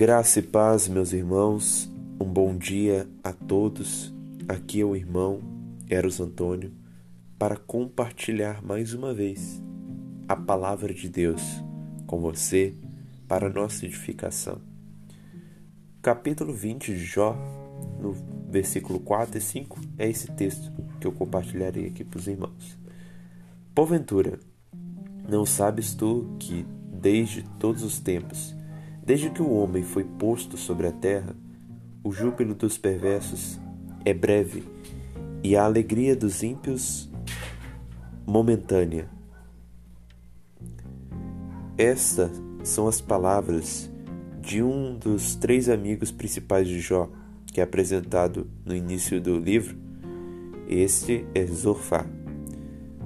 [0.00, 1.92] Graça e paz, meus irmãos.
[2.18, 4.14] Um bom dia a todos.
[4.48, 5.42] Aqui é o irmão
[5.90, 6.72] Eros Antônio
[7.38, 9.62] para compartilhar mais uma vez
[10.26, 11.42] a palavra de Deus
[12.06, 12.74] com você
[13.28, 14.62] para nossa edificação.
[16.00, 17.36] Capítulo 20 de Jó,
[18.00, 18.14] no
[18.48, 22.78] versículo 4 e 5, é esse texto que eu compartilharei aqui para os irmãos.
[23.74, 24.40] Porventura,
[25.28, 28.58] não sabes tu que desde todos os tempos
[29.10, 31.34] Desde que o homem foi posto sobre a terra,
[32.04, 33.58] o júbilo dos perversos
[34.04, 34.62] é breve
[35.42, 37.10] e a alegria dos ímpios
[38.24, 39.10] momentânea.
[41.76, 42.30] Estas
[42.62, 43.90] são as palavras
[44.40, 47.10] de um dos três amigos principais de Jó,
[47.48, 49.76] que é apresentado no início do livro.
[50.68, 52.06] Este é Zofá.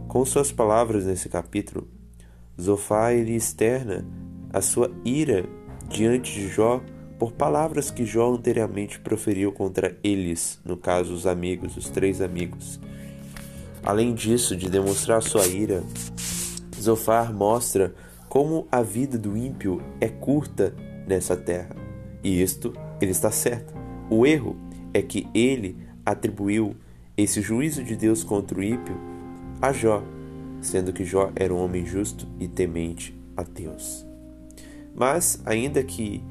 [0.06, 1.88] Com suas palavras nesse capítulo,
[2.60, 4.06] Zofá ele externa
[4.52, 6.80] a sua ira diante de Jó
[7.18, 12.80] por palavras que Jó anteriormente proferiu contra eles, no caso os amigos, os três amigos.
[13.82, 15.82] Além disso, de demonstrar sua ira,
[16.80, 17.94] Zofar mostra
[18.28, 20.74] como a vida do ímpio é curta
[21.06, 21.76] nessa terra.
[22.22, 23.74] E isto ele está certo.
[24.10, 24.56] O erro
[24.92, 26.74] é que ele atribuiu
[27.16, 28.96] esse juízo de Deus contra o ímpio
[29.62, 30.02] a Jó,
[30.60, 34.13] sendo que Jó era um homem justo e temente a Deus.
[34.94, 36.22] Mas, ainda que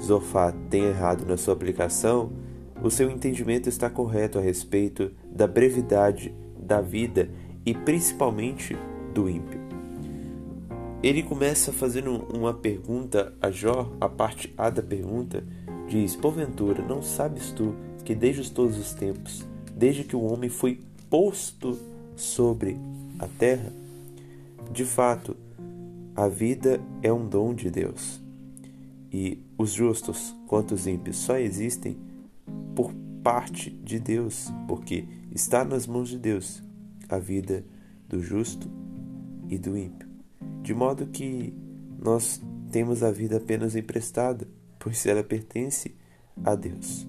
[0.00, 2.32] Zofá tenha errado na sua aplicação,
[2.82, 7.30] o seu entendimento está correto a respeito da brevidade da vida
[7.64, 8.76] e principalmente
[9.12, 9.60] do ímpio.
[11.02, 15.44] Ele começa fazendo uma pergunta a Jó, a parte A da pergunta,
[15.88, 20.80] diz: Porventura, não sabes tu que desde todos os tempos, desde que o homem foi
[21.08, 21.78] posto
[22.16, 22.76] sobre
[23.18, 23.72] a terra,
[24.70, 25.36] de fato,
[26.20, 28.22] a vida é um dom de Deus.
[29.10, 31.96] E os justos, quanto os ímpios, só existem
[32.76, 32.92] por
[33.22, 36.62] parte de Deus, porque está nas mãos de Deus
[37.08, 37.64] a vida
[38.06, 38.70] do justo
[39.48, 40.06] e do ímpio.
[40.62, 41.54] De modo que
[41.98, 42.38] nós
[42.70, 44.46] temos a vida apenas emprestada,
[44.78, 45.96] pois ela pertence
[46.44, 47.08] a Deus.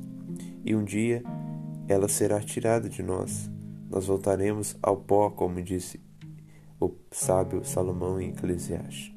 [0.64, 1.22] E um dia
[1.86, 3.52] ela será tirada de nós.
[3.90, 6.00] Nós voltaremos ao pó, como disse
[6.82, 9.14] o sábio Salomão em Eclesiastes.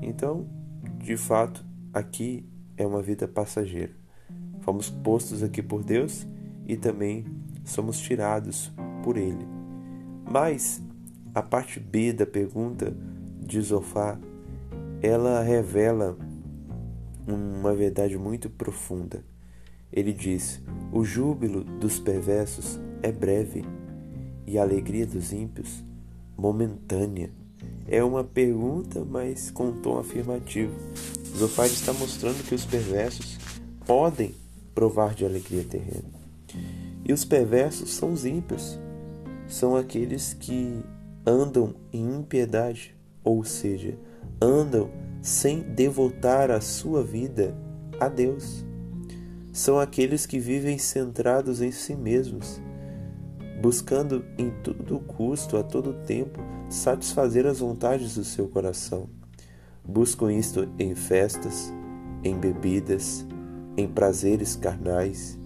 [0.00, 0.46] Então,
[0.98, 3.92] de fato, aqui é uma vida passageira.
[4.60, 6.24] Fomos postos aqui por Deus
[6.66, 7.24] e também
[7.64, 9.46] somos tirados por Ele.
[10.24, 10.80] Mas
[11.34, 12.96] a parte B da pergunta
[13.40, 14.18] de Zofá,
[15.02, 16.16] ela revela
[17.26, 19.24] uma verdade muito profunda.
[19.92, 23.64] Ele diz: O júbilo dos perversos é breve
[24.46, 25.84] e a alegria dos ímpios
[26.36, 27.30] momentânea?
[27.88, 30.74] É uma pergunta, mas com um tom afirmativo.
[31.36, 33.38] Zofar está mostrando que os perversos
[33.86, 34.34] podem
[34.74, 36.10] provar de alegria terrena.
[37.04, 38.78] E os perversos são os ímpios,
[39.46, 40.80] são aqueles que
[41.24, 43.96] andam em impiedade, ou seja,
[44.40, 44.90] andam
[45.22, 47.56] sem devotar a sua vida
[48.00, 48.64] a Deus.
[49.52, 52.60] São aqueles que vivem centrados em si mesmos,
[53.60, 59.08] buscando em todo custo, a todo tempo, satisfazer as vontades do seu coração.
[59.84, 61.72] Buscam isto em festas,
[62.22, 63.26] em bebidas,
[63.76, 65.38] em prazeres carnais,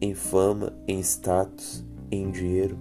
[0.00, 2.78] em fama, em status, em dinheiro.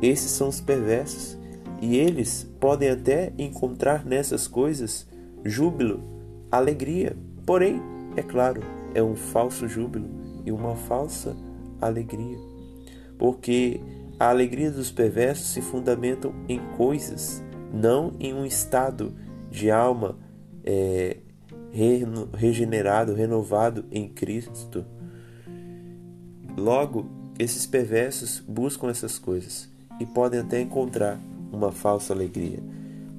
[0.00, 1.36] Esses são os perversos,
[1.80, 5.06] e eles podem até encontrar nessas coisas
[5.44, 6.02] júbilo,
[6.50, 7.16] alegria.
[7.46, 7.80] Porém,
[8.16, 8.62] é claro,
[8.94, 10.08] é um falso júbilo
[10.44, 11.36] e uma falsa
[11.80, 12.47] alegria
[13.18, 13.80] porque
[14.18, 17.42] a alegria dos perversos se fundamentam em coisas,
[17.72, 19.14] não em um estado
[19.50, 20.16] de alma
[20.64, 21.18] é,
[22.34, 24.84] regenerado, renovado em Cristo.
[26.56, 27.06] Logo,
[27.38, 29.68] esses perversos buscam essas coisas
[30.00, 31.18] e podem até encontrar
[31.52, 32.58] uma falsa alegria.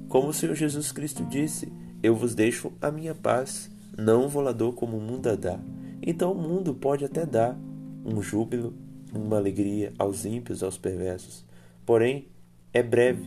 [0.08, 1.72] Como o Senhor Jesus Cristo disse:
[2.02, 5.58] Eu vos deixo a minha paz, não vou lá como o mundo a dá.
[6.02, 7.56] Então o mundo pode até dar
[8.04, 8.74] um júbilo
[9.12, 11.44] uma alegria aos ímpios, aos perversos.
[11.84, 12.28] Porém,
[12.72, 13.24] é breve,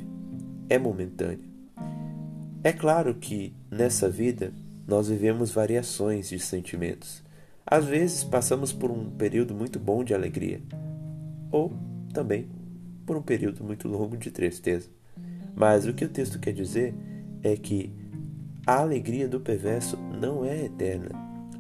[0.70, 1.54] é momentânea.
[2.64, 4.54] É claro que nessa vida
[4.88, 7.24] nós vivemos variações de sentimentos.
[7.66, 10.62] Às vezes passamos por um período muito bom de alegria,
[11.52, 11.74] ou
[12.14, 12.48] também
[13.06, 14.90] por um período muito longo de tristeza.
[15.56, 16.94] Mas o que o texto quer dizer
[17.42, 17.92] é que
[18.66, 21.12] a alegria do perverso não é eterna,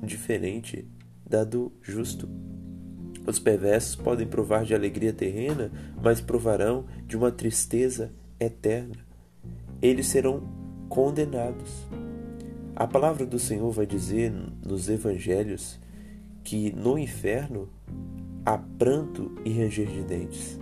[0.01, 0.87] diferente
[1.29, 2.29] da do justo.
[3.25, 5.71] Os perversos podem provar de alegria terrena,
[6.01, 8.95] mas provarão de uma tristeza eterna.
[9.81, 10.43] Eles serão
[10.89, 11.85] condenados.
[12.75, 14.33] A palavra do Senhor vai dizer
[14.65, 15.79] nos evangelhos
[16.43, 17.69] que no inferno
[18.45, 20.59] há pranto e ranger de dentes.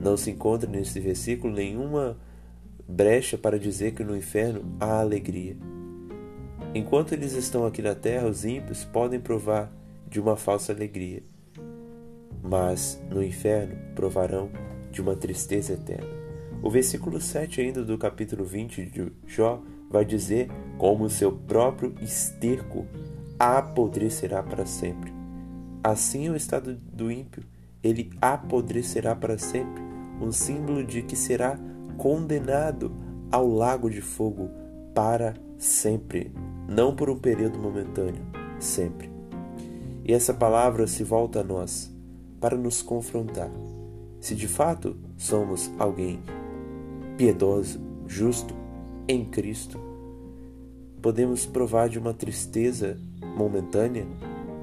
[0.00, 2.18] Não se encontra nesse versículo nenhuma
[2.86, 5.56] brecha para dizer que no inferno há alegria.
[6.74, 9.72] Enquanto eles estão aqui na terra, os ímpios podem provar
[10.08, 11.22] de uma falsa alegria,
[12.44, 14.50] mas no inferno provarão
[14.92, 16.06] de uma tristeza eterna.
[16.62, 22.86] O versículo 7 ainda do capítulo 20 de Jó vai dizer como seu próprio esterco
[23.38, 25.12] apodrecerá para sempre.
[25.82, 27.42] Assim é o estado do ímpio,
[27.82, 29.82] ele apodrecerá para sempre,
[30.20, 31.58] um símbolo de que será
[31.96, 32.94] condenado
[33.30, 34.50] ao lago de fogo
[34.94, 36.32] para sempre,
[36.68, 38.22] não por um período momentâneo,
[38.58, 39.10] sempre.
[40.04, 41.93] E essa palavra se volta a nós
[42.44, 43.50] para nos confrontar.
[44.20, 46.20] Se de fato somos alguém
[47.16, 48.54] piedoso, justo
[49.08, 49.80] em Cristo,
[51.00, 52.98] podemos provar de uma tristeza
[53.34, 54.06] momentânea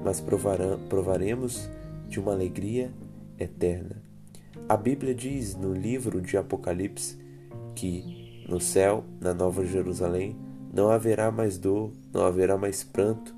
[0.04, 1.68] mas provaremos
[2.08, 2.92] de uma alegria
[3.36, 4.00] eterna.
[4.68, 7.18] A Bíblia diz no livro de Apocalipse
[7.74, 10.36] que no céu, na Nova Jerusalém,
[10.72, 13.34] não haverá mais dor, não haverá mais pranto,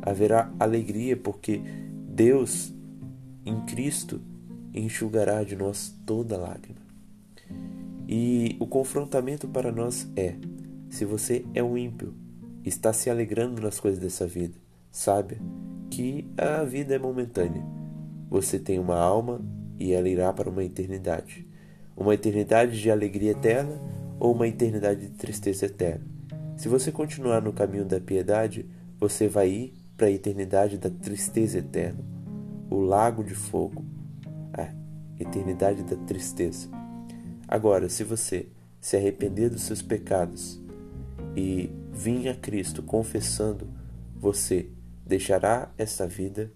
[0.00, 1.60] haverá alegria, porque
[2.08, 2.74] Deus,
[3.44, 4.20] em Cristo,
[4.74, 6.80] enxugará de nós toda lágrima.
[8.08, 10.34] E o confrontamento para nós é:
[10.88, 12.14] se você é um ímpio,
[12.64, 14.54] está se alegrando nas coisas dessa vida,
[14.90, 15.36] saiba
[15.90, 17.64] que a vida é momentânea.
[18.30, 19.40] Você tem uma alma
[19.78, 21.46] e ela irá para uma eternidade.
[21.96, 23.80] Uma eternidade de alegria eterna
[24.18, 26.04] ou uma eternidade de tristeza eterna.
[26.56, 28.66] Se você continuar no caminho da piedade,
[28.98, 31.98] você vai ir para a eternidade da tristeza eterna,
[32.72, 33.84] o lago de fogo,
[34.54, 34.72] a
[35.20, 36.70] eternidade da tristeza.
[37.46, 38.48] Agora, se você
[38.80, 40.58] se arrepender dos seus pecados
[41.36, 43.68] e vir a Cristo confessando,
[44.16, 44.70] você
[45.04, 46.50] deixará esta vida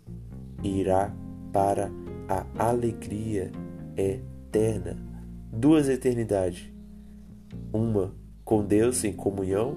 [0.62, 1.14] e irá
[1.52, 1.90] para
[2.26, 3.52] a alegria
[3.94, 4.96] eterna.
[5.52, 6.72] Duas eternidades.
[7.72, 9.76] Uma com Deus em comunhão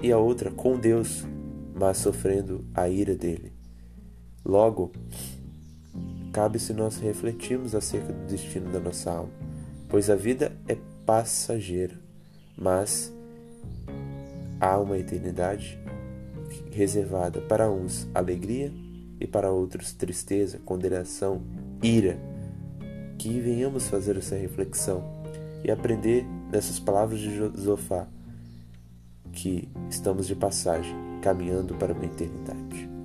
[0.00, 1.26] e a outra com Deus,
[1.74, 3.52] mas sofrendo a ira dele.
[4.44, 4.92] Logo,
[6.36, 9.32] cabe se nós refletirmos acerca do destino da nossa alma,
[9.88, 11.94] pois a vida é passageira,
[12.54, 13.10] mas
[14.60, 15.78] há uma eternidade
[16.70, 18.70] reservada para uns alegria
[19.18, 21.40] e para outros tristeza, condenação,
[21.82, 22.18] ira.
[23.16, 25.02] Que venhamos fazer essa reflexão
[25.64, 28.06] e aprender nessas palavras de Josafá
[29.32, 32.95] que estamos de passagem, caminhando para uma eternidade.